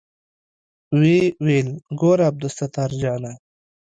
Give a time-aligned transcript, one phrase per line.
[0.99, 1.69] ويې ويل
[1.99, 3.31] ګوره عبدالستار جانه.